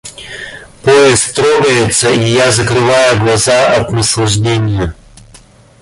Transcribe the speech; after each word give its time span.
Поезд 0.81 1.35
трогается, 1.35 2.09
и 2.11 2.31
я 2.31 2.51
закрываю 2.51 3.19
глаза 3.19 3.75
от 3.75 3.91
наслаждения. 3.91 4.95